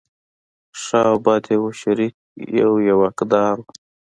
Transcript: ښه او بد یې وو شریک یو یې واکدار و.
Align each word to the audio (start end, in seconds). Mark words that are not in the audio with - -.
ښه 0.81 0.99
او 1.09 1.17
بد 1.25 1.43
یې 1.51 1.57
وو 1.61 1.69
شریک 1.81 2.15
یو 2.59 2.71
یې 2.85 2.93
واکدار 3.01 3.55
و. 3.63 3.67